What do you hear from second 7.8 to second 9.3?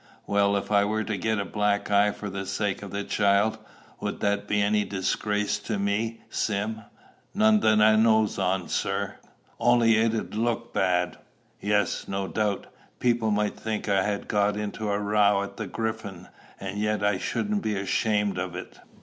I knows on, sir.